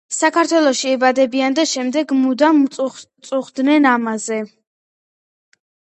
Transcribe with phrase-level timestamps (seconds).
[0.17, 2.63] საქართველოში იბადებოდნენ და შემდეგ მუდამ
[3.29, 4.41] წუხდნენ ამაზე